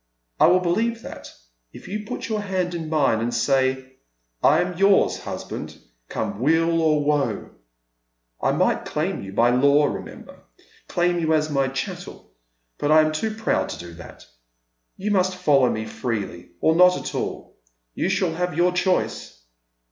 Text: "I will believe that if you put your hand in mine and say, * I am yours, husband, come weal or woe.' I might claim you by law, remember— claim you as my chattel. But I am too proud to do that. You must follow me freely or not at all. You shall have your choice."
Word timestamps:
"I 0.39 0.47
will 0.47 0.61
believe 0.61 1.03
that 1.03 1.31
if 1.73 1.87
you 1.87 2.07
put 2.07 2.27
your 2.27 2.39
hand 2.41 2.73
in 2.73 2.89
mine 2.89 3.19
and 3.19 3.31
say, 3.31 3.97
* 4.19 4.43
I 4.43 4.59
am 4.59 4.75
yours, 4.75 5.19
husband, 5.19 5.77
come 6.09 6.39
weal 6.39 6.81
or 6.81 7.03
woe.' 7.05 7.51
I 8.41 8.51
might 8.51 8.85
claim 8.85 9.21
you 9.21 9.31
by 9.31 9.51
law, 9.51 9.85
remember— 9.85 10.39
claim 10.89 11.19
you 11.19 11.35
as 11.35 11.51
my 11.51 11.67
chattel. 11.67 12.31
But 12.79 12.89
I 12.91 13.01
am 13.01 13.11
too 13.11 13.29
proud 13.35 13.69
to 13.69 13.77
do 13.77 13.93
that. 13.93 14.25
You 14.97 15.11
must 15.11 15.35
follow 15.35 15.69
me 15.69 15.85
freely 15.85 16.49
or 16.61 16.73
not 16.73 16.97
at 16.97 17.13
all. 17.13 17.55
You 17.93 18.09
shall 18.09 18.33
have 18.33 18.57
your 18.57 18.71
choice." 18.71 19.43